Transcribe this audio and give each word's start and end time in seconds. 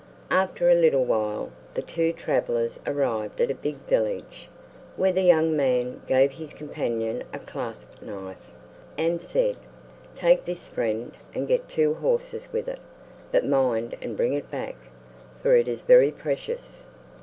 After 0.31 0.67
a 0.67 0.73
little 0.73 1.05
while 1.05 1.51
the 1.75 1.83
two 1.83 2.11
travelers 2.11 2.79
arrived 2.87 3.39
at 3.39 3.51
a 3.51 3.53
big 3.53 3.75
village, 3.87 4.49
where 4.95 5.11
the 5.11 5.21
young 5.21 5.55
man 5.55 6.01
gave 6.07 6.31
his 6.31 6.53
companion 6.53 7.23
a 7.31 7.37
clasp 7.37 8.01
knife, 8.01 8.41
and 8.97 9.21
said, 9.21 9.57
"Take 10.15 10.45
this, 10.45 10.67
friend, 10.67 11.11
and 11.35 11.47
get 11.47 11.69
two 11.69 11.93
horses 11.93 12.47
with 12.51 12.67
it; 12.67 12.79
but 13.31 13.45
mind 13.45 13.93
and 14.01 14.17
bring 14.17 14.33
it 14.33 14.49
back, 14.49 14.75
for 15.39 15.55
it 15.55 15.67
is 15.67 15.81
very 15.81 16.09
precious." 16.09 16.83